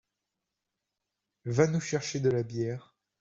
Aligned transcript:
Va 1.45 1.67
nous 1.67 1.79
chercher 1.79 2.19
de 2.21 2.31
la 2.31 2.41
bière. 2.41 2.95